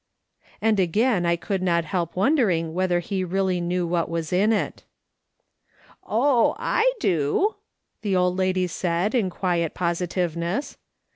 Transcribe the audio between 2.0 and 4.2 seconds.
wondering whether he really knew what